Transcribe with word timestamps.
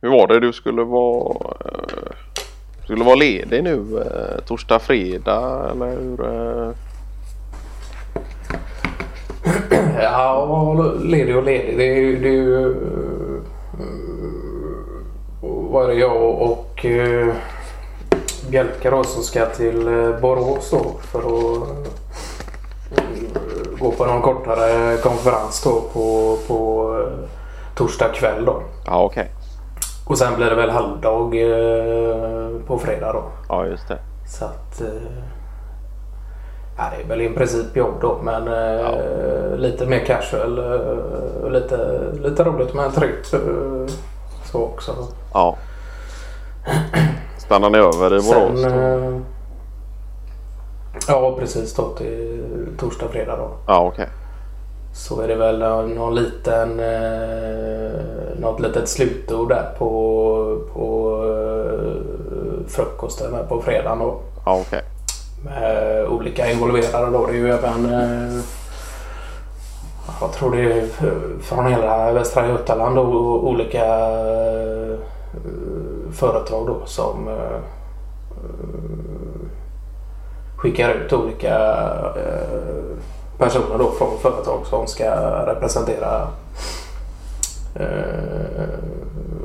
Hur 0.00 0.08
var 0.10 0.26
det? 0.26 0.40
Du 0.40 0.52
skulle 0.52 0.82
vara, 0.82 1.36
eh, 1.64 2.12
skulle 2.84 3.04
vara 3.04 3.14
ledig 3.14 3.64
nu 3.64 3.98
eh, 3.98 4.44
torsdag, 4.44 4.78
fredag 4.78 5.70
eller 5.70 5.86
hur? 5.86 6.24
Eh? 6.26 6.70
Ja, 10.02 10.94
ledig 11.02 11.36
och 11.36 11.44
ledig. 11.44 11.78
Det 11.78 11.84
är 11.84 11.96
ju... 11.96 12.18
Det 12.20 12.28
är 12.28 12.32
ju 12.32 12.74
är 15.82 15.88
det 15.88 15.94
jag 15.94 16.42
och 16.42 16.84
uh, 16.84 17.34
Bjelke 18.50 18.90
då 18.90 19.04
som 19.04 19.22
ska 19.22 19.46
till 19.46 19.88
uh, 19.88 20.20
Borås 20.20 20.70
då 20.70 20.96
för 21.00 21.18
att 21.18 21.26
uh, 21.28 21.74
gå 23.78 23.90
på 23.90 24.06
någon 24.06 24.22
kortare 24.22 24.96
konferens 24.96 25.62
då 25.64 25.80
på, 25.92 26.38
på 26.48 26.90
uh, 26.98 27.28
torsdag 27.74 28.08
kväll 28.08 28.44
då. 28.44 28.62
Ja, 28.86 29.02
okej. 29.04 29.22
Okay. 29.22 29.37
Och 30.08 30.18
sen 30.18 30.36
blir 30.36 30.50
det 30.50 30.54
väl 30.54 30.70
halvdag 30.70 31.34
uh, 31.34 32.60
på 32.66 32.78
fredag 32.78 33.12
då. 33.12 33.22
Ja, 33.48 33.66
just 33.66 33.88
det. 33.88 33.98
Så 34.26 34.44
att... 34.44 34.82
Ja, 36.76 36.84
det 36.96 37.02
är 37.02 37.08
väl 37.08 37.20
i 37.20 37.28
princip 37.28 37.76
jobb 37.76 37.94
då 38.00 38.18
men 38.22 38.46
ja. 38.46 38.94
lite 39.56 39.86
mer 39.86 40.04
casual. 40.04 40.54
lite, 41.50 42.00
lite 42.22 42.44
roligt 42.44 42.74
med 42.74 42.84
en 42.84 42.92
tryggt 42.92 43.34
så 44.52 44.62
också. 44.62 44.92
Ja. 45.34 45.56
Stannar 47.38 47.70
ni 47.70 47.78
över 47.78 48.06
i 48.06 48.20
Borås? 48.20 48.60
Sen, 48.60 48.64
eh, 48.64 49.20
ja 51.08 51.36
precis 51.38 51.74
då 51.74 51.88
till 51.88 52.44
torsdag, 52.78 53.08
fredag 53.08 53.36
då. 53.36 53.50
Ja 53.66 53.78
okej. 53.80 54.02
Okay. 54.04 54.14
Så 54.98 55.20
är 55.20 55.28
det 55.28 55.34
väl 55.34 55.58
någon 55.94 56.14
liten, 56.14 56.80
eh, 56.80 57.90
något 58.40 58.60
litet 58.60 58.88
slutord 58.88 59.48
där 59.48 59.74
på, 59.78 60.58
på 60.72 61.16
eh, 61.24 62.68
frukosten 62.68 63.34
på 63.48 63.62
fredagen 63.62 63.98
då. 63.98 64.20
Ja. 64.44 64.60
Okay. 64.60 64.80
Med 65.44 66.06
olika 66.06 66.50
involverade 66.50 67.10
då. 67.10 67.26
Det 67.26 67.32
är 67.32 67.36
ju 67.36 67.50
även 67.50 67.84
eh, 67.92 68.40
jag 70.20 70.32
tror 70.32 70.56
det 70.56 70.72
är 70.72 70.86
från 71.40 71.66
hela 71.66 72.12
Västra 72.12 72.48
Götaland 72.48 72.98
och 72.98 73.48
olika 73.48 73.84
eh, 73.84 74.98
företag 76.12 76.66
då 76.66 76.86
som 76.86 77.28
eh, 77.28 77.60
skickar 80.56 80.90
ut 80.90 81.12
olika 81.12 81.58
eh, 82.16 82.87
personer 83.38 83.78
då 83.78 83.90
från 83.90 84.18
företag 84.18 84.66
som 84.66 84.86
ska 84.86 85.10
representera 85.46 86.28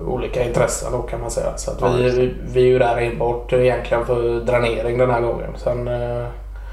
olika 0.08 0.44
intressen 0.44 0.91
då 0.91 1.02
kan 1.02 1.22
man 1.22 1.31
säga. 1.31 1.58
Så 1.58 1.72
vi, 1.97 2.35
vi 2.44 2.61
är 2.61 2.66
ju 2.66 2.80
där 2.80 2.97
enbart 2.97 3.53
egentligen 3.53 4.05
för 4.05 4.39
dränering 4.39 4.97
den 4.97 5.09
här 5.09 5.22
gången. 5.22 5.50
Sen 5.58 5.88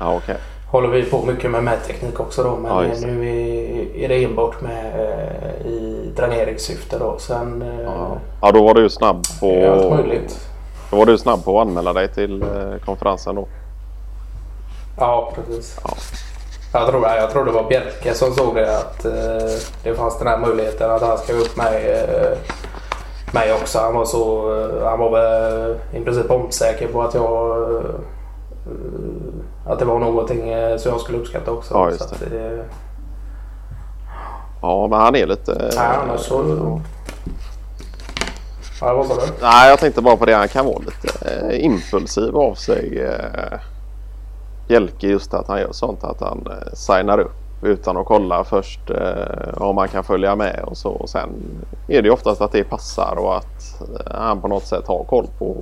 ja, 0.01 0.17
okay 0.17 0.37
håller 0.71 0.89
vi 0.89 1.03
på 1.03 1.23
mycket 1.23 1.51
med 1.51 1.65
mätteknik 1.65 2.21
också 2.21 2.43
då. 2.43 2.57
Men 2.57 2.89
ja, 2.89 2.95
nu 3.07 3.29
är, 3.29 3.97
är 4.05 4.09
det 4.09 4.25
enbart 4.25 4.61
med 4.61 4.87
eh, 4.95 5.67
i 5.67 6.12
dräneringssyfte 6.17 6.99
då. 6.99 7.19
Sen, 7.19 7.62
eh, 7.62 7.81
ja. 7.81 8.19
ja, 8.43 8.53
då 8.53 8.65
var 8.65 8.75
du 8.75 8.91
snabb 8.91 9.25
på... 9.41 9.73
Allt 9.73 9.91
möjligt. 9.91 10.49
Då 10.91 10.97
var 10.97 11.07
du 11.07 11.19
snabb 11.19 11.45
på 11.45 11.61
att 11.61 11.67
anmäla 11.67 11.93
dig 11.93 12.09
till 12.09 12.43
eh, 12.43 12.84
konferensen 12.84 13.34
då. 13.34 13.49
Ja, 14.99 15.33
precis. 15.34 15.79
Ja. 15.84 15.91
Jag, 16.73 16.89
tror, 16.89 17.07
jag 17.07 17.31
tror 17.31 17.45
det 17.45 17.53
var 17.53 17.69
Bjelke 17.69 18.15
som 18.15 18.35
såg 18.35 18.55
det 18.55 18.79
att 18.79 19.05
eh, 19.05 19.59
det 19.83 19.95
fanns 19.95 20.19
den 20.19 20.27
här 20.27 20.39
möjligheten 20.39 20.91
att 20.91 21.03
han 21.03 21.19
ska 21.19 21.33
upp 21.33 21.57
med 21.57 21.75
eh, 21.75 22.39
mig 23.35 23.53
också. 23.53 23.79
Han 23.79 23.95
var, 23.95 24.05
så, 24.05 24.53
eh, 24.61 24.89
han 24.89 24.99
var 24.99 25.11
väl 25.11 25.77
i 25.93 26.05
princip 26.05 26.31
omsäker 26.31 26.89
på 26.89 27.03
att 27.03 27.15
jag 27.15 27.57
att 29.67 29.78
det 29.78 29.84
var 29.84 29.99
någonting 29.99 30.49
eh, 30.49 30.77
som 30.77 30.93
jag 30.93 31.00
skulle 31.00 31.19
uppskatta 31.19 31.50
också. 31.50 31.75
Ja, 31.75 31.91
just 31.91 32.21
det. 32.21 32.37
det... 32.37 32.65
Ja, 34.62 34.87
men 34.91 35.00
han 35.00 35.17
är 35.17 35.27
lite... 35.27 35.71
Nej, 35.77 35.97
annars 36.03 36.21
så... 36.21 36.81
Ja, 38.81 38.94
vad 38.94 39.06
sa 39.06 39.15
du? 39.15 39.33
Nej, 39.43 39.69
jag 39.69 39.78
tänkte 39.78 40.03
bara 40.03 40.17
på 40.17 40.25
det. 40.25 40.34
Han 40.34 40.49
kan 40.49 40.67
vara 40.67 40.78
lite 40.78 41.31
eh, 41.31 41.65
impulsiv 41.65 42.37
av 42.37 42.55
sig. 42.55 43.09
Eh, 44.70 44.81
Bjelke 44.81 45.06
just 45.06 45.34
att 45.34 45.48
han 45.48 45.60
gör 45.60 45.72
sånt 45.72 46.04
att 46.04 46.20
han 46.20 46.47
eh, 46.47 46.72
signar 46.72 47.19
upp 47.19 47.32
utan 47.62 47.97
att 47.97 48.06
kolla 48.06 48.44
först 48.44 48.91
eh, 48.91 49.62
om 49.62 49.75
man 49.75 49.88
kan 49.88 50.04
följa 50.04 50.36
med 50.36 50.64
och 50.64 50.76
så. 50.76 50.91
Och 50.91 51.08
sen 51.08 51.28
är 51.88 52.03
det 52.03 52.08
ju 52.08 52.14
oftast 52.14 52.41
att 52.41 52.53
det 52.53 52.64
passar 52.64 53.16
och 53.19 53.36
att 53.36 53.81
eh, 53.81 54.20
han 54.20 54.41
på 54.41 54.48
något 54.48 54.66
sätt 54.66 54.86
har 54.86 55.04
koll 55.04 55.26
på 55.38 55.56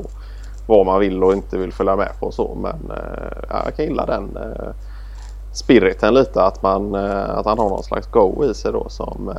vad 0.67 0.87
man 0.87 1.01
vill 1.01 1.25
och 1.25 1.33
inte 1.33 1.59
vill 1.59 1.73
följa 1.73 1.97
med 1.97 2.09
på 2.21 2.27
och 2.27 2.35
så. 2.35 2.55
Men 2.55 2.91
eh, 2.97 3.39
ja, 3.49 3.63
jag 3.65 3.77
kan 3.77 3.85
gilla 3.85 4.07
den 4.07 4.37
eh, 4.37 4.75
spiriten 5.53 6.15
lite 6.15 6.43
att, 6.43 6.63
man, 6.63 6.95
eh, 6.95 7.31
att 7.39 7.47
han 7.47 7.59
har 7.59 7.69
någon 7.69 7.83
slags 7.83 8.07
go 8.07 8.45
i 8.45 8.55
sig 8.55 8.73
då 8.73 8.89
som 8.89 9.35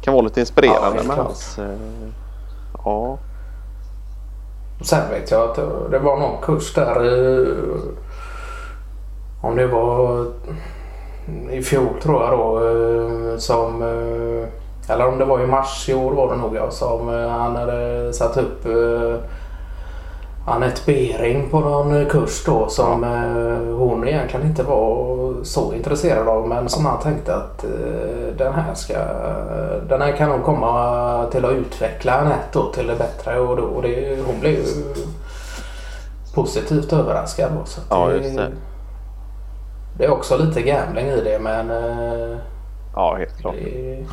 kan 0.00 0.14
vara 0.14 0.24
lite 0.24 0.40
inspirerande 0.40 0.98
ja, 1.02 1.08
med 1.08 1.16
hans... 1.16 1.58
ja. 2.84 3.18
Sen 4.80 5.10
vet 5.10 5.30
jag 5.30 5.50
att 5.50 5.56
det 5.90 5.98
var 5.98 6.16
någon 6.16 6.42
kurs 6.42 6.74
där 6.74 6.96
om 9.44 9.56
det 9.56 9.66
var 9.66 10.26
i 11.50 11.62
fjol 11.62 12.00
tror 12.02 12.22
jag 12.22 12.38
då 12.38 12.68
eh, 12.68 13.38
som 13.38 13.82
eh, 13.82 14.48
eller 14.94 15.06
om 15.06 15.18
det 15.18 15.24
var 15.24 15.40
i 15.40 15.46
mars 15.46 15.88
i 15.88 15.94
år 15.94 16.12
var 16.12 16.30
det 16.30 16.36
nog 16.36 16.56
jag 16.56 16.72
som 16.72 17.08
eh, 17.08 17.28
han 17.28 17.56
hade 17.56 18.12
satt 18.12 18.36
upp 18.36 18.66
Anette 20.46 20.80
Bering 20.86 21.50
på 21.50 21.60
någon 21.60 22.06
kurs 22.06 22.44
då 22.44 22.68
som 22.68 23.04
uh, 23.04 23.76
hon 23.76 24.08
egentligen 24.08 24.46
inte 24.46 24.62
var 24.62 25.34
så 25.44 25.74
intresserad 25.74 26.28
av 26.28 26.48
men 26.48 26.68
som 26.68 26.86
han 26.86 27.00
tänkte 27.00 27.34
att 27.34 27.64
uh, 27.64 28.36
den 28.38 28.52
här 28.52 28.74
ska 28.74 28.94
den 29.88 30.00
här 30.00 30.16
kan 30.16 30.28
nog 30.28 30.44
komma 30.44 31.26
till 31.30 31.44
att 31.44 31.52
utveckla 31.52 32.12
Anette 32.12 32.58
till 32.74 32.86
det 32.86 32.96
bättre 32.96 33.40
och, 33.40 33.56
då, 33.56 33.62
och 33.62 33.82
det, 33.82 34.18
hon 34.26 34.40
blev 34.40 34.52
ju 34.52 34.64
positivt 36.34 36.92
överraskad. 36.92 37.52
Då, 37.58 37.64
så 37.64 37.80
ja, 37.90 38.12
just 38.12 38.36
det. 38.36 38.52
det 39.98 40.04
är 40.04 40.10
också 40.10 40.36
lite 40.36 40.62
gambling 40.62 41.06
i 41.06 41.20
det 41.20 41.38
men 41.38 41.70
Ja, 42.94 43.16
helt 43.18 43.40
klart. 43.40 43.54
Det, 43.54 44.04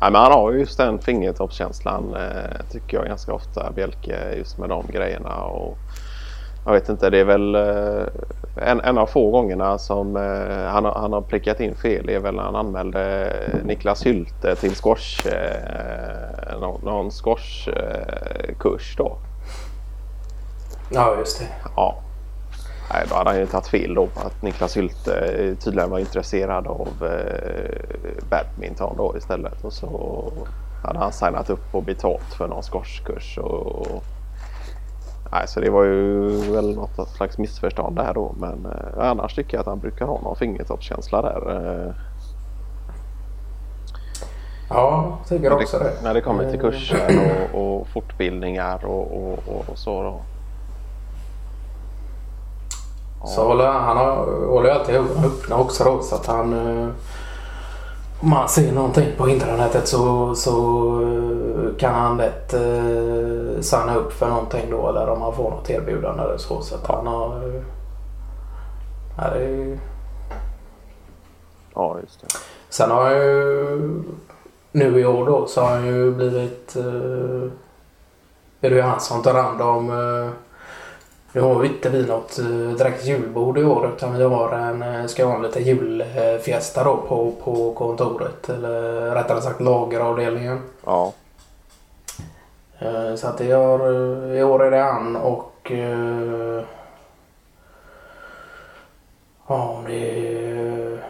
Ja, 0.00 0.10
men 0.10 0.22
han 0.22 0.32
har 0.32 0.52
ju 0.52 0.58
just 0.58 0.78
den 0.78 0.98
fingertoppskänslan 0.98 2.14
eh, 2.14 2.70
tycker 2.70 2.96
jag 2.96 3.06
ganska 3.06 3.32
ofta 3.32 3.72
Bjelke 3.72 4.34
just 4.36 4.58
med 4.58 4.68
de 4.68 4.86
grejerna. 4.92 5.42
Och 5.44 5.78
jag 6.64 6.72
vet 6.72 6.88
inte, 6.88 7.10
det 7.10 7.18
är 7.18 7.24
väl 7.24 7.54
eh, 7.54 8.06
en, 8.56 8.80
en 8.80 8.98
av 8.98 9.06
få 9.06 9.30
gångerna 9.30 9.78
som 9.78 10.16
eh, 10.16 10.66
han, 10.66 10.84
han 10.84 11.12
har 11.12 11.20
prickat 11.20 11.60
in 11.60 11.74
fel 11.74 12.08
är 12.08 12.20
väl 12.20 12.34
när 12.34 12.42
han 12.42 12.56
anmälde 12.56 13.32
Niklas 13.64 14.06
Hylte 14.06 14.54
till 14.54 14.74
squash, 14.74 15.26
eh, 15.26 16.60
någon, 16.60 16.80
någon 16.84 17.10
squashkurs 17.10 18.96
då. 18.96 19.18
Ja, 20.90 21.16
just 21.18 21.38
det. 21.38 21.46
Ja. 21.76 22.02
Nej, 22.92 23.06
då 23.08 23.14
hade 23.14 23.30
han 23.30 23.38
ju 23.38 23.46
tagit 23.46 23.66
fel 23.66 23.94
då 23.94 24.06
på 24.06 24.20
att 24.20 24.42
Niklas 24.42 24.76
Hylte 24.76 25.56
tydligen 25.60 25.90
var 25.90 25.98
intresserad 25.98 26.66
av 26.66 26.88
eh, 27.02 28.28
badminton 28.30 28.94
då 28.96 29.14
istället. 29.16 29.64
Och 29.64 29.72
så 29.72 30.32
hade 30.84 30.98
han 30.98 31.12
signat 31.12 31.50
upp 31.50 31.74
och 31.74 31.82
betalt 31.82 32.34
för 32.38 32.48
någon 32.48 32.62
squashkurs. 32.62 33.38
Och, 33.38 34.04
nej, 35.32 35.48
så 35.48 35.60
det 35.60 35.70
var 35.70 35.84
ju 35.84 36.28
väl 36.52 36.74
något 36.74 37.08
slags 37.08 37.38
missförstånd 37.38 37.96
där 37.96 38.14
då. 38.14 38.34
Men 38.38 38.66
eh, 38.66 39.08
annars 39.10 39.34
tycker 39.34 39.56
jag 39.56 39.60
att 39.60 39.66
han 39.66 39.78
brukar 39.78 40.06
ha 40.06 40.20
någon 40.20 40.36
fingertoppskänsla 40.36 41.22
där. 41.22 41.56
Eh. 41.56 41.94
Ja, 44.68 45.18
jag 45.18 45.28
tycker 45.28 45.52
också 45.52 45.78
det. 45.78 45.92
När 46.02 46.14
det 46.14 46.20
kommer 46.20 46.50
till 46.50 46.60
kurser 46.60 47.20
och, 47.52 47.78
och 47.78 47.88
fortbildningar 47.88 48.84
och, 48.84 49.16
och, 49.16 49.38
och 49.68 49.78
så. 49.78 50.02
Då. 50.02 50.20
Så 53.26 53.46
håller, 53.46 53.66
han 53.66 53.96
håller 54.48 54.70
alltid 54.70 54.94
ögonen 54.94 55.24
öppna 55.24 55.56
också 55.56 55.84
då 55.84 56.02
så 56.02 56.14
att 56.14 56.26
han 56.26 56.52
eh, 56.52 56.88
om 58.20 58.30
man 58.30 58.48
ser 58.48 58.72
någonting 58.72 59.08
på 59.16 59.28
internetet 59.28 59.88
så, 59.88 60.34
så 60.34 60.52
eh, 61.02 61.76
kan 61.78 61.94
han 61.94 62.16
lätt 62.16 62.54
eh, 62.54 63.60
signa 63.60 63.96
upp 63.96 64.12
för 64.12 64.28
någonting 64.28 64.70
då 64.70 64.88
eller 64.88 65.08
om 65.08 65.22
han 65.22 65.34
får 65.34 65.50
något 65.50 65.70
erbjudande 65.70 66.22
eller 66.22 66.38
så. 66.38 66.60
Så 66.60 66.74
att 66.74 66.86
han 66.86 67.06
har... 67.06 67.36
Eh, 67.36 67.62
ja, 69.18 69.30
det 69.34 69.44
är, 69.44 69.78
ja, 71.74 71.96
just 72.02 72.20
det. 72.20 72.26
Sen 72.68 72.90
har 72.90 73.02
han 73.02 73.14
ju 73.14 74.02
nu 74.72 75.00
i 75.00 75.06
år 75.06 75.26
då 75.26 75.46
så 75.46 75.60
har 75.60 75.70
han 75.70 75.86
ju 75.86 76.10
blivit... 76.10 76.76
Eh, 76.76 77.50
är 78.60 78.70
det 78.70 78.76
ju 78.76 78.82
han 78.82 79.00
som 79.00 79.22
tar 79.22 79.34
hand 79.34 79.60
om 79.60 79.90
eh, 79.90 80.30
Nu 81.32 81.40
har 81.40 81.58
vi 81.58 81.68
inte 81.68 81.88
vi 81.90 82.06
något 82.06 82.38
eh, 82.38 82.44
direkt 82.78 83.04
julbord 83.04 83.58
i 83.58 83.64
år 83.64 83.92
utan 83.96 84.18
vi 84.18 84.24
har 84.24 84.52
en, 84.52 84.82
eh, 84.82 85.06
ska 85.06 85.26
ha 85.26 85.34
en 85.36 85.42
liten 85.42 85.62
julfiesta 85.62 86.84
då 86.84 86.96
på, 86.96 87.32
på 87.44 87.74
kontoret. 87.74 88.48
Eller 88.48 89.10
rättare 89.14 89.40
sagt 89.42 89.60
lageravdelningen. 89.60 90.60
Ja. 90.84 91.12
Eh, 92.78 93.14
Så 93.14 93.26
att 93.28 93.38
det 93.38 93.44
gör, 93.44 94.34
i 94.34 94.42
år 94.42 94.64
är 94.64 94.70
det 94.70 94.82
han 94.82 95.16
och 95.16 95.72
ja 99.48 99.82
det 99.86 100.10
är 100.10 101.04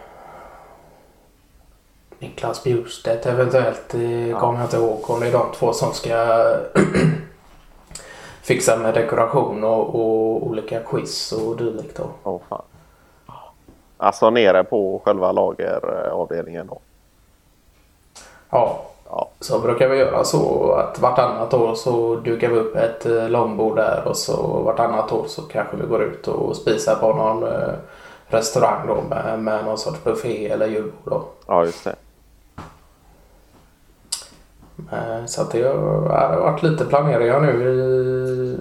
Niklas 2.19 2.63
Bjurstedt 2.63 3.25
eventuellt. 3.25 3.81
Det 3.91 4.35
kommer 4.39 4.59
jag 4.59 4.65
inte 4.65 4.77
ihåg 4.77 5.09
om 5.09 5.19
det 5.19 5.27
är 5.27 5.31
de 5.31 5.45
två 5.55 5.73
som 5.73 5.93
ska 5.93 6.15
fixa 8.47 8.77
med 8.77 8.93
dekoration 8.93 9.63
och, 9.63 9.95
och 9.95 10.47
olika 10.47 10.79
quiz 10.79 11.31
och 11.31 11.57
dylikt. 11.57 11.99
Åh 12.23 12.39
fan. 12.49 12.61
Alltså 13.97 14.29
nere 14.29 14.63
på 14.63 15.01
själva 15.05 15.31
lageravdelningen 15.31 16.67
då. 16.67 16.79
Ja, 18.49 18.81
Ja. 19.09 19.29
så 19.39 19.59
brukar 19.59 19.89
vi 19.89 19.97
göra 19.97 20.23
så 20.23 20.71
att 20.71 20.99
vartannat 20.99 21.53
år 21.53 21.75
så 21.75 22.15
dukar 22.15 22.49
vi 22.49 22.55
upp 22.55 22.75
ett 22.75 23.05
eh, 23.05 23.29
långbord 23.29 23.75
där 23.75 24.03
och 24.05 24.17
så 24.17 24.61
vartannat 24.61 25.11
år 25.11 25.25
så 25.27 25.41
kanske 25.41 25.77
vi 25.77 25.87
går 25.87 26.03
ut 26.03 26.27
och 26.27 26.55
spisar 26.55 26.95
på 26.95 27.13
någon 27.13 27.43
eh, 27.43 27.73
restaurang 28.27 28.87
då 28.87 29.01
med, 29.09 29.39
med 29.39 29.65
någon 29.65 29.77
sorts 29.77 30.03
buffé 30.03 30.49
eller 30.49 30.67
julbord 30.67 30.93
då. 31.05 31.23
Ja, 31.47 31.65
just 31.65 31.83
det. 31.83 31.95
Eh, 34.91 35.25
Så 35.25 35.41
att 35.41 35.51
det 35.51 35.63
har, 35.63 36.37
varit 36.39 36.63
lite 36.63 36.85
planeringar 36.85 37.39
nu 37.39 37.63
i, 37.63 38.59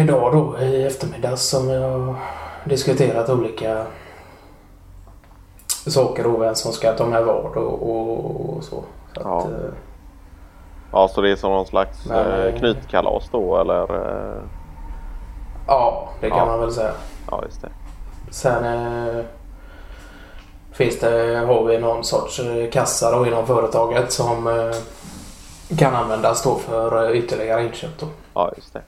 idag 0.00 0.32
då 0.32 0.58
i 0.64 0.84
eftermiddag 0.86 1.36
som 1.36 1.68
vi 1.68 1.76
har 1.82 2.14
diskuterat 2.64 3.28
olika 3.28 3.84
saker 5.86 6.26
och 6.26 6.42
vem 6.42 6.54
som 6.54 6.72
ska 6.72 6.92
ta 6.92 7.06
med 7.06 7.24
vad 7.24 7.44
och, 7.56 7.90
och, 7.90 8.56
och 8.56 8.64
så. 8.64 8.70
så 9.14 9.20
Ja. 9.24 9.38
att, 9.38 9.44
eh, 9.44 9.50
Ja, 10.92 11.08
så 11.08 11.20
det 11.20 11.30
är 11.30 11.36
som 11.36 11.50
någon 11.50 11.66
slags 11.66 12.06
Men- 12.08 12.46
eh, 12.46 12.58
knytkalas 12.58 13.28
då 13.32 13.56
eller? 13.60 13.86
Ja, 15.66 16.08
det 16.20 16.28
kan 16.30 16.38
Ja. 16.38 16.46
man 16.46 16.60
väl 16.60 16.72
säga. 16.72 16.92
ja, 17.30 17.42
just 17.44 17.62
det. 17.62 17.68
Sen 18.30 18.64
finns 20.74 20.98
det, 21.00 21.36
har 21.46 21.64
vi 21.64 21.78
någon 21.78 22.04
sorts 22.04 22.40
eh, 22.40 22.70
kassa 22.70 23.16
då 23.18 23.26
inom 23.26 23.46
företaget 23.46 24.12
som 24.12 24.46
eh, 24.46 25.76
kan 25.78 25.94
användas 25.94 26.42
då 26.42 26.54
för 26.54 27.04
eh, 27.10 27.16
ytterligare 27.18 27.64
inköp 27.64 27.98
då. 28.00 28.06
Ja, 28.34 28.52
just 28.56 28.72
det. 28.72 28.82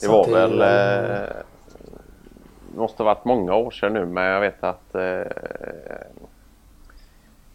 Det 0.00 0.06
Så 0.06 0.12
var 0.12 0.26
det- 0.26 0.32
väl... 0.32 0.60
Eh, 1.20 1.28
måste 2.76 3.02
varit 3.02 3.24
många 3.24 3.54
år 3.54 3.70
sedan 3.70 3.92
nu 3.92 4.06
men 4.06 4.24
jag 4.24 4.40
vet 4.40 4.64
att 4.64 4.94
eh, 4.94 5.22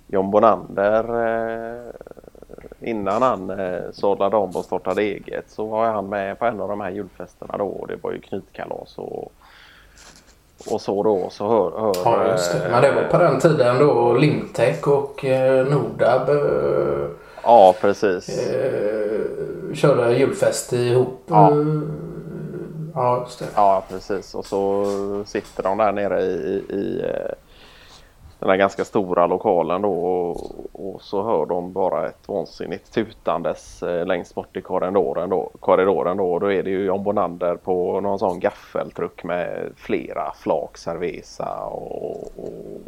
John 0.08 0.32
Bonander 0.32 1.04
eh, 1.26 1.92
innan 2.82 3.22
han 3.22 3.50
eh, 3.50 3.82
sållade 3.92 4.38
om 4.38 4.50
och 4.56 4.66
startade 4.66 5.02
eget 5.02 5.50
så 5.50 5.66
var 5.66 5.86
han 5.86 6.10
med 6.10 6.40
på 6.40 6.46
en 6.46 6.62
av 6.62 6.68
de 6.70 6.82
här 6.82 6.92
julfesterna 6.92 7.58
då 7.58 7.66
och 7.68 7.88
det 7.88 7.96
var 7.96 8.12
ju 8.12 8.20
knytkalas 8.22 8.98
och, 8.98 9.32
och 10.72 10.82
så 10.82 11.04
då 11.04 11.28
så 11.32 11.48
hör... 11.48 11.82
hör 11.82 11.94
Ja, 12.06 12.28
just 12.32 12.52
det. 12.52 12.66
eh, 12.66 12.72
Men 12.72 12.82
det 12.82 12.92
var 12.92 13.04
på 13.04 13.18
den 13.18 13.40
tiden 13.40 13.80
då 13.80 14.14
Limtech 14.14 14.88
och 14.88 15.26
eh, 15.26 15.66
Nordab 15.68 16.30
eh, 16.30 17.08
Ja, 17.44 17.76
precis. 17.82 18.48
eh, 18.48 19.74
körde 19.74 20.14
julfest 20.14 20.74
ihop. 20.74 21.22
Ja. 21.28 21.52
Eh, 21.52 21.58
ja, 22.96 23.22
just 23.26 23.40
det. 23.40 23.46
Ja, 23.56 23.84
precis. 23.90 24.36
Och 24.36 24.46
så 24.46 24.86
sitter 25.26 25.64
de 25.64 25.78
där 25.78 25.92
nere 25.92 26.22
i, 26.22 26.26
i, 26.70 26.76
i 26.76 27.02
eh, 27.02 27.32
den 28.44 28.50
här 28.50 28.58
ganska 28.58 28.86
stora 28.86 29.28
lokalen 29.28 29.82
då 29.82 29.94
och, 29.94 30.52
och 30.74 31.02
så 31.02 31.24
hör 31.24 31.46
de 31.46 31.74
bara 31.74 32.08
ett 32.08 32.28
vansinnigt 32.28 32.94
tutandes 32.94 33.84
eh, 33.84 34.06
längst 34.06 34.36
bort 34.36 34.58
i 34.58 34.62
korridoren 34.62 35.30
då. 35.30 35.52
Korridoren 35.60 36.18
då 36.18 36.34
och 36.34 36.40
då 36.40 36.52
är 36.52 36.64
det 36.64 36.70
ju 36.70 36.86
John 36.86 37.04
Bonander 37.04 37.56
på 37.56 38.02
någon 38.02 38.20
sån 38.20 38.40
gaffeltruck 38.40 39.24
med 39.24 39.72
flera 39.76 40.34
flak 40.34 40.78
cerveza 40.78 41.60
och, 41.60 42.22
och 42.38 42.82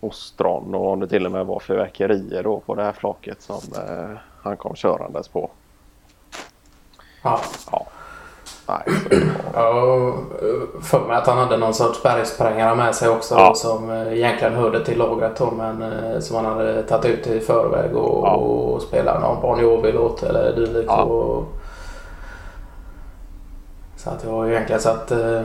ostron 0.00 0.74
och 0.74 0.92
om 0.92 1.00
det 1.00 1.08
till 1.08 1.26
och 1.26 1.32
med 1.32 1.46
var 1.46 1.60
fyrverkerier 1.60 2.42
då 2.42 2.60
på 2.60 2.74
det 2.74 2.82
här 2.82 2.92
flaket 2.92 3.42
som 3.42 3.60
eh, 3.76 4.16
han 4.42 4.56
kom 4.56 4.74
körandes 4.74 5.28
på. 5.28 5.50
Ja. 7.22 7.40
Ja. 7.72 7.86
Nej. 8.68 8.82
Ja, 9.54 10.12
för 10.82 11.00
mig 11.00 11.16
att 11.16 11.26
han 11.26 11.38
hade 11.38 11.56
någon 11.56 11.74
sorts 11.74 12.02
bergsprängare 12.02 12.74
med 12.74 12.94
sig 12.94 13.08
också 13.08 13.34
Ja. 13.34 13.54
som 13.54 13.90
eh, 13.90 14.12
egentligen 14.18 14.54
hörde 14.54 14.84
till 14.84 14.98
lagret 14.98 15.36
då, 15.38 15.50
men 15.50 15.82
eh, 15.82 16.20
som 16.20 16.36
han 16.36 16.44
hade 16.44 16.82
tagit 16.82 17.04
ut 17.18 17.26
i 17.26 17.40
förväg 17.40 17.96
och, 17.96 18.26
Ja. 18.26 18.34
och 18.34 18.82
spelat 18.82 19.20
någon 19.20 19.40
Bon 19.42 19.60
Jovi-låt 19.60 20.22
eller 20.22 20.52
dylikt. 20.56 20.84
Ja. 20.86 21.02
Och... 21.02 21.44
Så 23.96 24.10
att 24.10 24.20
det 24.20 24.28
var 24.28 24.44
ju 24.44 24.52
egentligen 24.52 24.80
så 24.82 24.88
att... 24.90 25.10
Eh... 25.10 25.40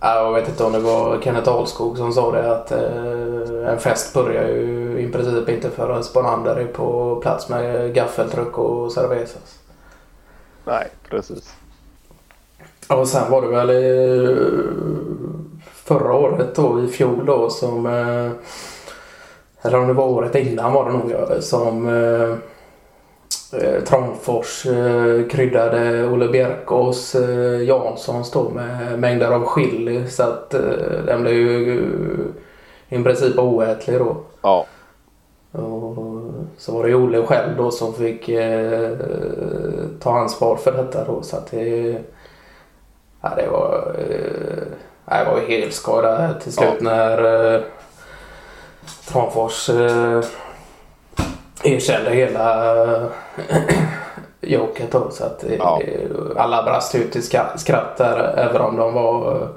ja, 0.00 0.14
Jag 0.14 0.32
vet 0.32 0.48
inte 0.48 0.64
om 0.64 0.72
det 0.72 0.78
var 0.80 1.20
Kenneth 1.20 1.48
Ahlskog 1.48 1.96
som 1.98 2.12
sa 2.12 2.32
det 2.32 2.52
att 2.56 2.72
eh, 2.72 3.72
en 3.72 3.78
fest 3.78 4.14
börjar 4.14 4.48
ju 4.48 4.98
i 5.00 5.12
princip 5.12 5.48
inte 5.48 5.70
förrän 5.70 6.02
Bonander 6.14 6.56
är 6.56 6.66
på 6.66 7.16
plats 7.22 7.48
med 7.48 7.94
gaffeltruck 7.94 8.58
och 8.58 8.92
cervezas. 8.92 9.58
Nej, 10.64 10.88
precis. 11.10 11.54
Och 12.90 13.08
sen 13.08 13.30
var 13.30 13.42
det 13.42 13.48
väl 13.48 13.70
i, 13.70 14.36
förra 15.74 16.14
året 16.14 16.54
då, 16.54 16.84
i 16.84 16.88
fjol 16.88 17.26
då, 17.26 17.50
som... 17.50 17.86
eh, 17.86 18.30
Eller 19.62 19.78
om 19.78 19.88
det 19.88 19.94
var 19.94 20.06
året 20.06 20.34
innan 20.34 20.72
var 20.72 20.84
det 20.84 20.92
nog, 20.98 21.10
ja, 21.10 21.40
som 21.40 21.88
eh, 21.88 22.30
eh, 23.60 23.82
Trångfors 23.84 24.66
eh, 24.66 25.26
kryddade 25.28 26.08
Olle 26.08 26.28
Bjerkås 26.28 27.14
eh, 27.14 27.62
Janssons 27.62 28.30
då 28.30 28.50
med 28.50 28.98
mängder 28.98 29.30
av 29.30 29.48
chili. 29.54 30.06
Så 30.10 30.22
att 30.22 30.54
eh, 30.54 30.60
den 31.06 31.22
blev 31.22 31.34
ju 31.34 31.78
eh, 32.90 32.98
i 33.00 33.02
princip 33.04 33.38
oätlig 33.38 33.98
då. 33.98 34.16
Ja, 34.42 34.66
Och 35.52 35.96
så 36.58 36.72
var 36.72 36.84
det 36.86 36.94
Olle 36.94 37.22
själv 37.22 37.56
då 37.56 37.70
som 37.70 37.92
fick 37.94 38.28
eh, 38.28 38.90
ta 40.00 40.18
ansvar 40.18 40.56
för 40.56 40.72
detta 40.72 41.04
då. 41.04 41.22
Så 41.22 41.36
att 41.36 41.50
det... 41.50 41.98
Ja, 43.20 43.28
det 43.36 43.46
var... 43.48 43.96
Eh, 43.98 45.18
jag 45.18 45.24
var 45.24 45.40
ju 45.40 45.46
helt 45.46 45.74
skadad 45.74 46.40
till 46.40 46.52
slut 46.52 46.80
när 46.80 47.54
eh, 47.54 47.60
Tranfors 49.08 49.68
eh, 49.70 50.24
erkände 51.64 52.10
hela 52.10 52.76
eh, 52.84 53.06
joket 54.40 54.92
då 54.92 55.10
så 55.10 55.24
att 55.24 55.40
det, 55.40 55.56
Ja. 55.56 55.80
alla 56.36 56.62
brast 56.62 56.94
ut 56.94 57.16
i 57.16 57.22
skratt 57.22 57.96
där 57.96 58.34
även 58.36 58.60
om 58.60 58.76
de 58.76 58.94
var 58.94 59.42
eh, 59.42 59.48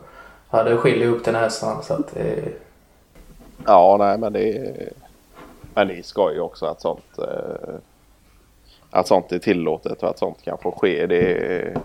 hade 0.49 0.77
skilj 0.77 1.05
upp 1.05 1.23
till 1.23 1.33
näsan 1.33 1.83
så 1.83 1.93
att 1.93 2.13
ja 3.65 3.95
nej 3.99 4.17
men 4.17 4.33
det 4.33 4.57
är, 4.57 4.89
men 5.73 5.87
det 5.87 5.97
är 5.97 6.03
skoj 6.03 6.39
också 6.39 6.65
att 6.65 6.81
sånt 6.81 7.17
eh, 7.17 7.75
att 8.91 9.07
sånt 9.07 9.31
är 9.31 9.39
tillåtet 9.39 10.03
och 10.03 10.09
att 10.09 10.19
sånt 10.19 10.41
kan 10.43 10.57
få 10.57 10.71
ske. 10.71 11.05
Det, 11.05 11.77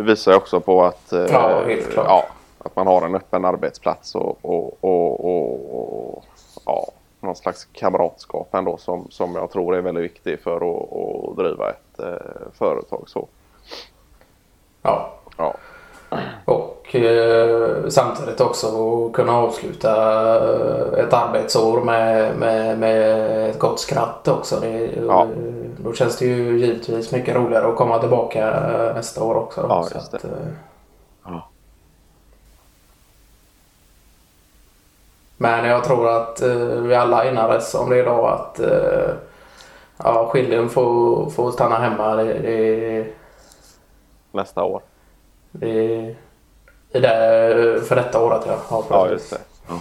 det 0.00 0.06
visar 0.06 0.32
ju 0.32 0.36
också 0.36 0.60
på 0.60 0.84
att, 0.84 1.12
eh, 1.12 1.26
Ja, 1.30 1.64
ja, 1.96 2.26
att 2.58 2.76
man 2.76 2.86
har 2.86 3.02
en 3.06 3.14
öppen 3.14 3.44
arbetsplats 3.44 4.14
och, 4.14 4.38
och, 4.44 4.84
och, 4.84 5.24
och, 5.24 6.14
och 6.14 6.24
ja, 6.66 6.86
någon 7.20 7.36
slags 7.36 7.64
kamratskap 7.72 8.54
ändå 8.54 8.76
som, 8.76 9.06
som 9.10 9.34
jag 9.34 9.50
tror 9.50 9.76
är 9.76 9.80
väldigt 9.80 10.04
viktig 10.04 10.40
för 10.40 10.56
att, 10.56 10.92
att 11.30 11.36
driva 11.36 11.70
ett 11.70 11.98
eh, 11.98 12.48
företag 12.58 13.04
så. 13.06 13.28
ja. 14.82 15.12
Ja, 15.36 15.56
Och 16.44 16.94
eh, 16.94 17.59
samtidigt 17.90 18.40
också 18.40 19.08
kunna 19.08 19.32
avsluta 19.32 19.92
eh, 20.36 21.04
ett 21.04 21.12
arbetsår 21.12 21.80
med, 21.80 22.36
med, 22.36 22.78
med 22.78 23.50
ett 23.50 23.58
gott 23.58 23.80
skratt 23.80 24.28
också. 24.28 24.60
Det, 24.60 24.90
Ja. 25.06 25.26
Då 25.84 25.92
känns 25.92 26.16
det 26.16 26.24
ju 26.24 26.58
givetvis 26.58 27.12
mycket 27.12 27.36
roligare 27.36 27.68
att 27.68 27.76
komma 27.76 27.98
tillbaka 27.98 28.48
eh, 28.48 28.94
nästa 28.94 29.24
år 29.24 29.34
också. 29.34 29.66
Ja, 29.68 29.88
just 29.94 30.14
att, 30.14 30.24
eh, 30.24 30.30
Ja. 31.24 31.48
Men 35.36 35.64
jag 35.64 35.84
tror 35.84 36.08
att 36.08 36.42
eh, 36.42 36.56
vi 36.56 36.94
alla 36.94 37.24
enades 37.24 37.74
om 37.74 37.90
det 37.90 37.98
idag 37.98 38.32
att 38.32 38.60
eh, 38.60 39.14
ja, 39.96 40.28
skiljen 40.32 40.68
får, 40.68 41.30
får 41.30 41.50
stanna 41.50 41.78
hemma. 41.78 42.14
Det, 42.14 42.24
det, 42.38 43.06
nästa 44.32 44.62
år. 44.62 44.82
det, 45.50 46.14
är 46.92 47.00
det 47.00 47.80
för 47.82 47.96
detta 47.96 48.20
året 48.20 48.42
ja. 48.46 48.84
Ja, 48.90 49.10
just 49.10 49.30
det. 49.30 49.38
Ja. 49.68 49.80